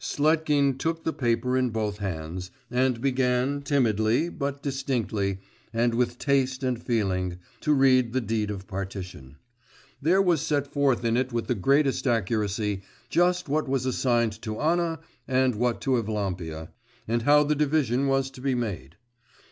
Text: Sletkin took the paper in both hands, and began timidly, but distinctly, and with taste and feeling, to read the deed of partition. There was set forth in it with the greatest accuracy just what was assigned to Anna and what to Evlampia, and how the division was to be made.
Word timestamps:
Sletkin 0.00 0.76
took 0.76 1.04
the 1.04 1.12
paper 1.12 1.56
in 1.56 1.70
both 1.70 1.98
hands, 1.98 2.50
and 2.68 3.00
began 3.00 3.62
timidly, 3.62 4.28
but 4.28 4.60
distinctly, 4.60 5.38
and 5.72 5.94
with 5.94 6.18
taste 6.18 6.64
and 6.64 6.82
feeling, 6.82 7.38
to 7.60 7.72
read 7.72 8.12
the 8.12 8.20
deed 8.20 8.50
of 8.50 8.66
partition. 8.66 9.36
There 10.02 10.20
was 10.20 10.40
set 10.40 10.66
forth 10.66 11.04
in 11.04 11.16
it 11.16 11.32
with 11.32 11.46
the 11.46 11.54
greatest 11.54 12.08
accuracy 12.08 12.82
just 13.08 13.48
what 13.48 13.68
was 13.68 13.86
assigned 13.86 14.42
to 14.42 14.58
Anna 14.58 14.98
and 15.28 15.54
what 15.54 15.80
to 15.82 15.92
Evlampia, 15.96 16.70
and 17.06 17.22
how 17.22 17.44
the 17.44 17.54
division 17.54 18.08
was 18.08 18.30
to 18.32 18.40
be 18.40 18.56
made. 18.56 18.96